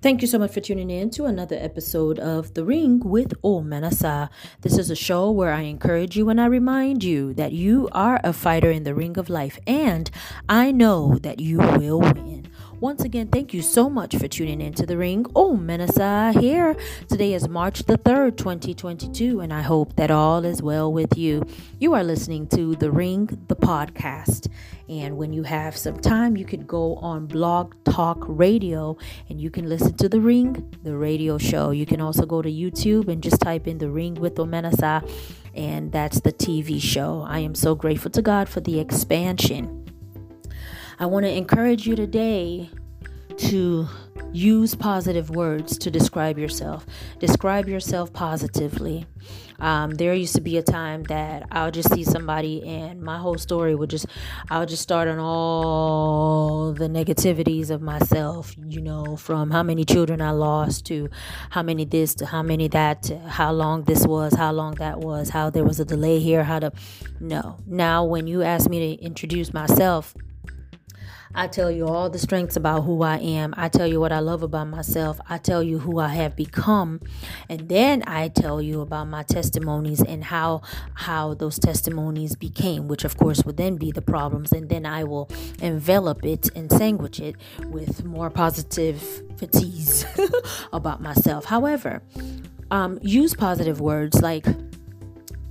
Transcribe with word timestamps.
Thank 0.00 0.22
you 0.22 0.28
so 0.28 0.38
much 0.38 0.52
for 0.52 0.60
tuning 0.60 0.90
in 0.90 1.10
to 1.10 1.24
another 1.24 1.56
episode 1.58 2.20
of 2.20 2.54
The 2.54 2.64
Ring 2.64 3.00
with 3.00 3.34
Omenesa. 3.42 4.28
This 4.60 4.78
is 4.78 4.90
a 4.90 4.94
show 4.94 5.28
where 5.32 5.52
I 5.52 5.62
encourage 5.62 6.16
you 6.16 6.28
and 6.28 6.40
I 6.40 6.46
remind 6.46 7.02
you 7.02 7.34
that 7.34 7.50
you 7.50 7.88
are 7.90 8.20
a 8.22 8.32
fighter 8.32 8.70
in 8.70 8.84
the 8.84 8.94
ring 8.94 9.18
of 9.18 9.28
life, 9.28 9.58
and 9.66 10.08
I 10.48 10.70
know 10.70 11.18
that 11.22 11.40
you 11.40 11.58
will 11.58 11.98
win. 11.98 12.46
Once 12.80 13.02
again, 13.02 13.26
thank 13.26 13.52
you 13.52 13.60
so 13.60 13.90
much 13.90 14.14
for 14.14 14.28
tuning 14.28 14.60
in 14.60 14.72
to 14.72 14.86
the 14.86 14.96
ring. 14.96 15.26
Oh, 15.34 15.56
Menasa 15.56 16.32
here. 16.38 16.76
Today 17.08 17.34
is 17.34 17.48
March 17.48 17.82
the 17.82 17.98
3rd, 17.98 18.36
2022, 18.36 19.40
and 19.40 19.52
I 19.52 19.62
hope 19.62 19.96
that 19.96 20.12
all 20.12 20.44
is 20.44 20.62
well 20.62 20.92
with 20.92 21.18
you. 21.18 21.44
You 21.80 21.94
are 21.94 22.04
listening 22.04 22.46
to 22.48 22.76
The 22.76 22.92
Ring, 22.92 23.26
the 23.48 23.56
podcast. 23.56 24.48
And 24.88 25.16
when 25.16 25.32
you 25.32 25.42
have 25.42 25.76
some 25.76 25.98
time, 25.98 26.36
you 26.36 26.44
could 26.44 26.68
go 26.68 26.94
on 26.96 27.26
Blog 27.26 27.74
Talk 27.82 28.18
Radio 28.20 28.96
and 29.28 29.40
you 29.40 29.50
can 29.50 29.68
listen 29.68 29.96
to 29.96 30.08
The 30.08 30.20
Ring, 30.20 30.72
the 30.84 30.96
radio 30.96 31.36
show. 31.36 31.72
You 31.72 31.84
can 31.84 32.00
also 32.00 32.26
go 32.26 32.42
to 32.42 32.48
YouTube 32.48 33.08
and 33.08 33.20
just 33.20 33.40
type 33.40 33.66
in 33.66 33.78
The 33.78 33.90
Ring 33.90 34.14
with 34.14 34.36
Omenesa, 34.36 35.02
and 35.52 35.90
that's 35.90 36.20
the 36.20 36.32
TV 36.32 36.80
show. 36.80 37.24
I 37.26 37.40
am 37.40 37.56
so 37.56 37.74
grateful 37.74 38.12
to 38.12 38.22
God 38.22 38.48
for 38.48 38.60
the 38.60 38.78
expansion. 38.78 39.87
I 41.00 41.06
want 41.06 41.26
to 41.26 41.32
encourage 41.32 41.86
you 41.86 41.94
today 41.94 42.70
to 43.36 43.86
use 44.32 44.74
positive 44.74 45.30
words 45.30 45.78
to 45.78 45.92
describe 45.92 46.38
yourself. 46.38 46.84
Describe 47.20 47.68
yourself 47.68 48.12
positively. 48.12 49.06
Um, 49.60 49.92
there 49.92 50.12
used 50.12 50.34
to 50.34 50.40
be 50.40 50.56
a 50.56 50.62
time 50.62 51.04
that 51.04 51.46
I'll 51.52 51.70
just 51.70 51.92
see 51.92 52.02
somebody 52.02 52.66
and 52.66 53.00
my 53.00 53.18
whole 53.18 53.38
story 53.38 53.76
would 53.76 53.90
just, 53.90 54.06
I'll 54.50 54.66
just 54.66 54.82
start 54.82 55.06
on 55.06 55.20
all 55.20 56.72
the 56.72 56.88
negativities 56.88 57.70
of 57.70 57.80
myself, 57.80 58.54
you 58.66 58.80
know, 58.80 59.16
from 59.16 59.52
how 59.52 59.62
many 59.62 59.84
children 59.84 60.20
I 60.20 60.32
lost 60.32 60.86
to 60.86 61.08
how 61.50 61.62
many 61.62 61.84
this 61.84 62.14
to 62.16 62.26
how 62.26 62.42
many 62.42 62.66
that, 62.68 63.04
to 63.04 63.18
how 63.20 63.52
long 63.52 63.84
this 63.84 64.04
was, 64.04 64.34
how 64.34 64.50
long 64.50 64.74
that 64.76 64.98
was, 64.98 65.30
how 65.30 65.48
there 65.48 65.64
was 65.64 65.78
a 65.78 65.84
delay 65.84 66.18
here, 66.18 66.42
how 66.42 66.58
to, 66.58 66.72
no. 67.20 67.56
Now, 67.66 68.04
when 68.04 68.26
you 68.26 68.42
ask 68.42 68.68
me 68.68 68.96
to 68.96 69.02
introduce 69.02 69.52
myself, 69.52 70.14
I 71.34 71.46
tell 71.46 71.70
you 71.70 71.86
all 71.86 72.08
the 72.10 72.18
strengths 72.18 72.56
about 72.56 72.82
who 72.82 73.02
I 73.02 73.18
am. 73.18 73.54
I 73.56 73.68
tell 73.68 73.86
you 73.86 74.00
what 74.00 74.12
I 74.12 74.20
love 74.20 74.42
about 74.42 74.68
myself. 74.68 75.20
I 75.28 75.38
tell 75.38 75.62
you 75.62 75.78
who 75.78 75.98
I 75.98 76.08
have 76.08 76.36
become. 76.36 77.00
And 77.48 77.68
then 77.68 78.02
I 78.06 78.28
tell 78.28 78.62
you 78.62 78.80
about 78.80 79.08
my 79.08 79.22
testimonies 79.22 80.02
and 80.02 80.24
how 80.24 80.62
how 80.94 81.34
those 81.34 81.58
testimonies 81.58 82.34
became, 82.34 82.88
which 82.88 83.04
of 83.04 83.16
course 83.16 83.44
would 83.44 83.56
then 83.56 83.76
be 83.76 83.92
the 83.92 84.02
problems. 84.02 84.52
And 84.52 84.68
then 84.68 84.86
I 84.86 85.04
will 85.04 85.30
envelop 85.60 86.24
it 86.24 86.48
and 86.56 86.70
sandwich 86.70 87.20
it 87.20 87.36
with 87.66 88.04
more 88.04 88.30
positivities 88.30 90.06
about 90.72 91.02
myself. 91.02 91.44
However, 91.44 92.02
um, 92.70 92.98
use 93.02 93.34
positive 93.34 93.80
words 93.80 94.20
like 94.20 94.46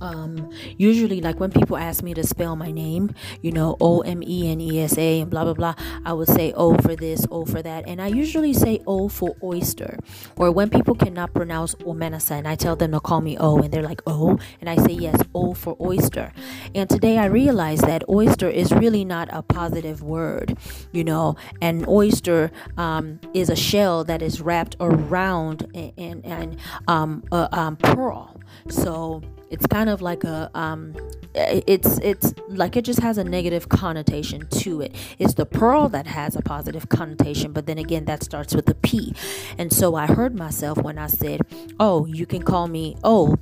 um 0.00 0.50
usually 0.76 1.20
like 1.20 1.40
when 1.40 1.50
people 1.50 1.76
ask 1.76 2.02
me 2.02 2.14
to 2.14 2.24
spell 2.24 2.56
my 2.56 2.70
name 2.70 3.14
you 3.42 3.52
know 3.52 3.76
o-m-e-n-e-s-a 3.80 5.20
and 5.20 5.30
blah 5.30 5.44
blah 5.44 5.54
blah 5.54 5.74
i 6.04 6.12
would 6.12 6.28
say 6.28 6.52
o 6.54 6.76
for 6.78 6.96
this 6.96 7.26
o 7.30 7.44
for 7.44 7.62
that. 7.62 7.86
And 7.88 8.00
i 8.00 8.06
usually 8.08 8.52
say 8.52 8.80
o 8.86 9.08
for 9.08 9.36
oyster 9.42 9.98
or 10.36 10.50
when 10.50 10.70
people 10.70 10.94
cannot 10.94 11.34
pronounce 11.34 11.74
omenesa 11.76 12.32
and 12.32 12.48
i 12.48 12.54
tell 12.54 12.76
them 12.76 12.92
to 12.92 13.00
call 13.00 13.20
me 13.20 13.36
o 13.38 13.58
and 13.58 13.72
they're 13.72 13.82
like 13.82 14.02
o 14.06 14.38
and 14.60 14.68
i 14.68 14.76
say 14.76 14.92
yes 14.92 15.20
o 15.34 15.54
for 15.54 15.76
oyster. 15.80 16.32
And 16.74 16.88
today 16.88 17.18
i 17.18 17.26
realized 17.26 17.82
that 17.86 18.08
oyster 18.08 18.48
is 18.48 18.72
really 18.72 19.04
not 19.04 19.28
a 19.32 19.42
positive 19.42 20.02
word 20.02 20.56
you 20.92 21.04
know 21.04 21.36
an 21.60 21.84
oyster 21.88 22.50
um, 22.76 23.20
is 23.34 23.50
a 23.50 23.56
shell 23.56 24.04
that 24.04 24.22
is 24.22 24.40
wrapped 24.40 24.76
around 24.80 25.70
and, 25.74 25.92
and, 25.96 26.24
and 26.24 26.56
um, 26.86 27.22
a 27.32 27.48
um, 27.58 27.76
pearl. 27.76 28.40
So 28.68 29.22
it's 29.50 29.66
kind 29.88 29.94
of 29.94 30.02
like 30.02 30.22
a 30.22 30.50
um 30.54 30.94
it's 31.34 31.98
it's 31.98 32.34
like 32.48 32.76
it 32.76 32.84
just 32.84 33.00
has 33.00 33.16
a 33.16 33.24
negative 33.24 33.68
connotation 33.70 34.46
to 34.48 34.82
it. 34.82 34.94
It's 35.18 35.34
the 35.34 35.46
pearl 35.46 35.88
that 35.90 36.06
has 36.06 36.36
a 36.36 36.42
positive 36.42 36.90
connotation 36.90 37.52
but 37.52 37.64
then 37.64 37.78
again 37.78 38.04
that 38.04 38.22
starts 38.22 38.54
with 38.54 38.68
a 38.68 38.74
p. 38.74 39.14
And 39.56 39.72
so 39.72 39.94
i 39.94 40.06
heard 40.06 40.34
myself 40.34 40.76
when 40.78 40.98
i 40.98 41.06
said 41.06 41.40
oh 41.80 42.04
you 42.06 42.26
can 42.26 42.42
call 42.42 42.68
me 42.68 42.96
oh 43.02 43.36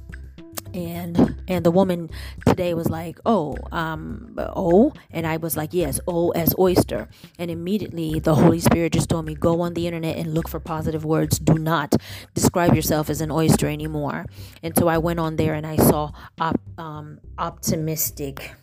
and 0.76 1.42
and 1.48 1.64
the 1.64 1.70
woman 1.70 2.10
today 2.46 2.74
was 2.74 2.88
like 2.90 3.18
oh 3.24 3.56
um 3.72 4.34
oh 4.38 4.92
and 5.10 5.26
i 5.26 5.36
was 5.36 5.56
like 5.56 5.72
yes 5.72 5.98
oh 6.06 6.30
as 6.30 6.54
oyster. 6.58 7.08
And 7.38 7.50
immediately 7.50 8.20
the 8.20 8.34
holy 8.34 8.60
spirit 8.60 8.92
just 8.92 9.08
told 9.08 9.26
me 9.26 9.34
go 9.34 9.60
on 9.60 9.74
the 9.74 9.86
internet 9.86 10.16
and 10.16 10.34
look 10.34 10.48
for 10.48 10.60
positive 10.60 11.04
words. 11.04 11.38
Do 11.38 11.54
not 11.54 11.94
describe 12.34 12.74
yourself 12.74 13.10
as 13.10 13.20
an 13.20 13.30
oyster 13.30 13.66
anymore. 13.66 14.26
And 14.62 14.76
so 14.76 14.88
i 14.88 14.98
went 14.98 15.20
on 15.20 15.36
there 15.36 15.54
and 15.54 15.66
i 15.66 15.76
saw 15.76 16.12
op, 16.40 16.60
um, 16.78 17.20
optimistic. 17.38 18.54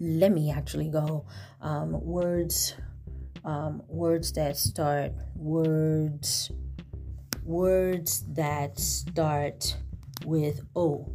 Let 0.00 0.32
me 0.32 0.50
actually 0.50 0.88
go 0.88 1.26
um, 1.60 1.92
words 2.04 2.74
um, 3.44 3.82
words 3.88 4.32
that 4.32 4.56
start 4.56 5.12
words 5.34 6.50
words 7.44 8.24
that 8.34 8.78
start 8.78 9.76
with 10.24 10.60
O. 10.74 11.10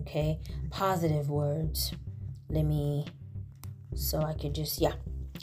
Okay, 0.00 0.38
positive 0.70 1.28
words. 1.30 1.92
Let 2.48 2.64
me, 2.64 3.06
so 3.94 4.20
I 4.22 4.34
could 4.34 4.54
just, 4.54 4.80
yeah, 4.80 4.92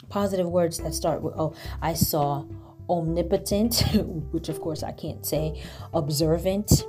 positive 0.08 0.48
words 0.48 0.78
that 0.78 0.94
start 0.94 1.22
with 1.22 1.34
O. 1.36 1.54
I 1.82 1.94
saw 1.94 2.44
omnipotent, 2.88 3.82
which 4.32 4.48
of 4.48 4.60
course 4.60 4.82
I 4.82 4.92
can't 4.92 5.24
say, 5.24 5.62
observant. 5.92 6.86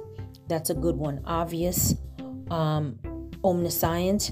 That's 0.47 0.69
a 0.69 0.73
good 0.75 0.95
one. 0.95 1.21
Obvious, 1.25 1.95
um, 2.51 2.99
omniscient, 3.43 4.31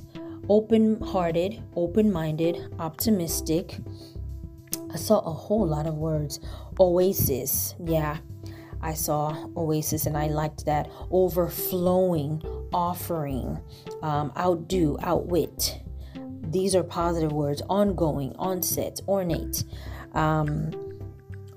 open 0.49 1.01
hearted, 1.01 1.61
open 1.75 2.11
minded, 2.11 2.57
optimistic. 2.79 3.77
I 4.91 4.95
saw 4.95 5.19
a 5.19 5.31
whole 5.31 5.65
lot 5.65 5.87
of 5.87 5.95
words. 5.95 6.39
Oasis, 6.79 7.75
yeah, 7.83 8.17
I 8.83 8.93
saw 8.93 9.47
Oasis 9.55 10.05
and 10.05 10.17
I 10.17 10.27
liked 10.27 10.65
that. 10.65 10.89
Overflowing, 11.09 12.41
offering, 12.73 13.59
um, 14.01 14.31
outdo, 14.37 14.97
outwit. 15.01 15.79
These 16.41 16.75
are 16.75 16.83
positive 16.83 17.31
words. 17.31 17.61
Ongoing, 17.69 18.35
onset, 18.37 18.99
ornate, 19.07 19.63
um, 20.13 20.71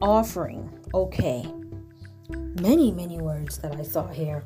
offering. 0.00 0.70
Okay. 0.94 1.44
Many, 2.30 2.92
many 2.92 3.18
words 3.18 3.58
that 3.58 3.76
I 3.76 3.82
saw 3.82 4.06
here 4.08 4.44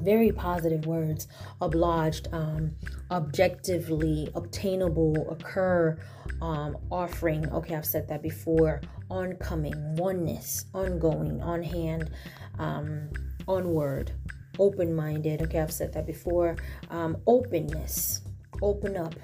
very 0.00 0.32
positive 0.32 0.86
words 0.86 1.26
obliged 1.60 2.28
um, 2.32 2.72
objectively 3.10 4.28
obtainable 4.34 5.28
occur 5.30 5.98
um, 6.40 6.76
offering 6.90 7.50
okay 7.52 7.74
i've 7.74 7.84
said 7.86 8.08
that 8.08 8.22
before 8.22 8.80
oncoming 9.10 9.96
oneness 9.96 10.66
ongoing 10.74 11.40
on 11.42 11.62
hand 11.62 12.10
um, 12.58 13.08
onward 13.46 14.12
open-minded 14.58 15.42
okay 15.42 15.60
i've 15.60 15.72
said 15.72 15.92
that 15.92 16.06
before 16.06 16.56
um, 16.90 17.16
openness 17.26 18.22
open 18.62 18.96
up 18.96 19.14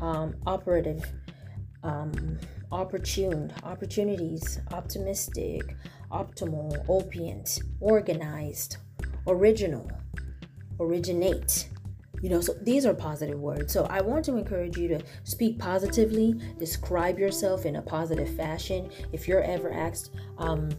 um, 0.00 0.34
operative 0.46 1.04
um, 1.82 2.38
opportune 2.72 3.52
opportunities 3.62 4.60
optimistic 4.72 5.76
optimal 6.10 6.84
opient 6.88 7.60
organized 7.80 8.78
original, 9.26 9.90
originate. 10.80 11.68
You 12.22 12.30
know, 12.30 12.40
so 12.40 12.54
these 12.62 12.86
are 12.86 12.94
positive 12.94 13.38
words. 13.38 13.72
So 13.72 13.84
I 13.90 14.00
want 14.00 14.24
to 14.24 14.36
encourage 14.36 14.78
you 14.78 14.88
to 14.88 15.00
speak 15.24 15.58
positively, 15.58 16.40
describe 16.58 17.18
yourself 17.18 17.66
in 17.66 17.76
a 17.76 17.82
positive 17.82 18.28
fashion. 18.36 18.90
If 19.12 19.28
you're 19.28 19.42
ever 19.42 19.70
asked, 19.70 20.14
um, 20.38 20.70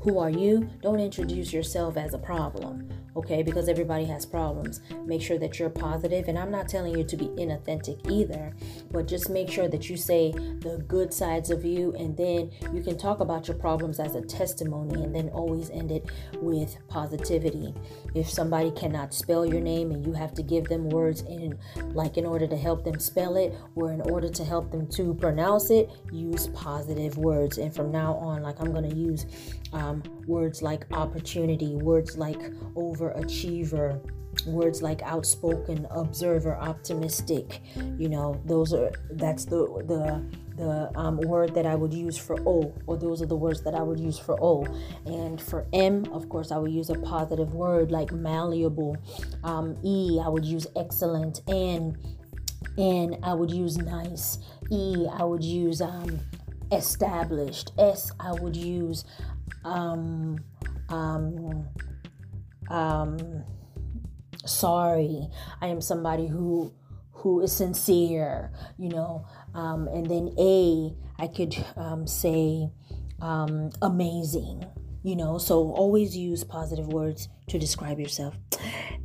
who 0.00 0.18
are 0.18 0.30
you? 0.30 0.68
Don't 0.80 1.00
introduce 1.00 1.52
yourself 1.52 1.96
as 1.96 2.14
a 2.14 2.18
problem 2.18 2.88
okay? 3.16 3.42
Because 3.42 3.68
everybody 3.68 4.04
has 4.06 4.26
problems. 4.26 4.80
Make 5.04 5.22
sure 5.22 5.38
that 5.38 5.58
you're 5.58 5.70
positive, 5.70 6.28
and 6.28 6.38
I'm 6.38 6.50
not 6.50 6.68
telling 6.68 6.96
you 6.96 7.04
to 7.04 7.16
be 7.16 7.26
inauthentic 7.28 8.10
either, 8.10 8.54
but 8.94 9.06
just 9.06 9.28
make 9.28 9.50
sure 9.50 9.68
that 9.68 9.90
you 9.90 9.96
say 9.96 10.30
the 10.30 10.82
good 10.88 11.12
sides 11.12 11.50
of 11.50 11.64
you, 11.64 11.92
and 11.98 12.16
then 12.16 12.50
you 12.72 12.80
can 12.80 12.96
talk 12.96 13.20
about 13.20 13.48
your 13.48 13.56
problems 13.58 13.98
as 13.98 14.14
a 14.14 14.22
testimony, 14.22 15.02
and 15.02 15.14
then 15.14 15.28
always 15.30 15.68
end 15.70 15.90
it 15.90 16.08
with 16.40 16.78
positivity. 16.88 17.74
If 18.14 18.30
somebody 18.30 18.70
cannot 18.70 19.12
spell 19.12 19.44
your 19.44 19.60
name 19.60 19.90
and 19.90 20.06
you 20.06 20.12
have 20.12 20.32
to 20.34 20.42
give 20.42 20.64
them 20.66 20.88
words 20.88 21.22
in, 21.22 21.58
like, 21.92 22.16
in 22.16 22.24
order 22.24 22.46
to 22.46 22.56
help 22.56 22.84
them 22.84 23.00
spell 23.00 23.36
it, 23.36 23.52
or 23.74 23.92
in 23.92 24.00
order 24.02 24.28
to 24.28 24.44
help 24.44 24.70
them 24.70 24.86
to 24.92 25.12
pronounce 25.14 25.70
it, 25.70 25.90
use 26.12 26.46
positive 26.54 27.18
words. 27.18 27.58
And 27.58 27.74
from 27.74 27.90
now 27.90 28.14
on, 28.14 28.42
like, 28.42 28.60
I'm 28.60 28.72
going 28.72 28.88
to 28.88 28.96
use 28.96 29.26
um, 29.72 30.04
words 30.26 30.62
like 30.62 30.86
opportunity, 30.92 31.74
words 31.74 32.16
like 32.16 32.40
overachiever, 32.74 34.00
words 34.46 34.82
like 34.82 35.02
outspoken, 35.02 35.86
observer, 35.90 36.56
optimistic. 36.56 37.60
You 37.98 38.08
know, 38.08 38.40
those 38.44 38.72
are 38.72 38.92
that's 39.10 39.44
the 39.44 39.66
the 39.86 40.24
the 40.56 40.90
um, 40.98 41.16
word 41.22 41.54
that 41.54 41.66
I 41.66 41.74
would 41.74 41.92
use 41.92 42.16
for 42.16 42.38
O, 42.46 42.72
or 42.86 42.96
those 42.96 43.20
are 43.20 43.26
the 43.26 43.36
words 43.36 43.62
that 43.62 43.74
I 43.74 43.82
would 43.82 43.98
use 43.98 44.18
for 44.18 44.38
O. 44.42 44.64
And 45.06 45.40
for 45.40 45.66
M, 45.72 46.04
of 46.12 46.28
course, 46.28 46.52
I 46.52 46.58
would 46.58 46.70
use 46.70 46.90
a 46.90 46.94
positive 46.94 47.54
word 47.54 47.90
like 47.90 48.12
malleable. 48.12 48.96
Um, 49.42 49.76
e, 49.82 50.20
I 50.22 50.28
would 50.28 50.44
use 50.44 50.66
excellent. 50.76 51.40
N, 51.48 51.98
N, 52.78 53.18
I 53.22 53.34
would 53.34 53.50
use 53.50 53.78
nice. 53.78 54.38
E, 54.70 55.06
I 55.12 55.24
would 55.24 55.44
use 55.44 55.80
um, 55.80 56.20
established. 56.70 57.72
S, 57.78 58.12
I 58.20 58.32
would 58.32 58.56
use 58.56 59.04
um, 59.64 60.38
um, 60.88 61.66
um, 62.68 63.44
sorry. 64.46 65.28
I 65.60 65.68
am 65.68 65.80
somebody 65.80 66.26
who 66.26 66.72
who 67.12 67.40
is 67.40 67.52
sincere, 67.52 68.52
you 68.78 68.90
know. 68.90 69.26
Um, 69.54 69.88
and 69.88 70.06
then 70.06 70.34
A, 70.38 70.94
I 71.18 71.26
could 71.28 71.56
um, 71.76 72.06
say 72.06 72.70
um, 73.20 73.70
amazing, 73.80 74.66
you 75.02 75.16
know. 75.16 75.38
So 75.38 75.72
always 75.72 76.16
use 76.16 76.44
positive 76.44 76.88
words 76.88 77.28
to 77.48 77.58
describe 77.58 77.98
yourself. 77.98 78.34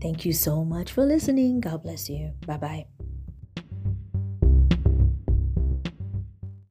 Thank 0.02 0.26
you 0.26 0.34
so 0.34 0.66
much 0.66 0.92
for 0.92 1.06
listening. 1.06 1.62
God 1.62 1.84
bless 1.84 2.10
you. 2.10 2.34
Bye 2.46 2.58
bye. 2.58 2.99